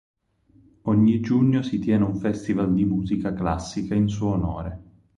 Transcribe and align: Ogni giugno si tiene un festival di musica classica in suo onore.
Ogni 0.85 1.19
giugno 1.19 1.61
si 1.61 1.77
tiene 1.77 2.05
un 2.05 2.15
festival 2.15 2.73
di 2.73 2.85
musica 2.85 3.31
classica 3.35 3.93
in 3.93 4.09
suo 4.09 4.31
onore. 4.31 4.81